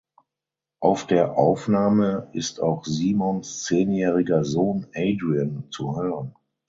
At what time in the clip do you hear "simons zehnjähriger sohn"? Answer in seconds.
2.85-4.87